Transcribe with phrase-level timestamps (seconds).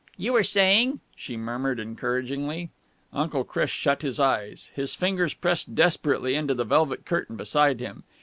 [0.17, 2.71] "You were saying...?" she murmured encouragingly.
[3.13, 4.71] Uncle Chris shut his eyes.
[4.73, 8.03] His fingers pressed desperately into the velvet curtain beside him.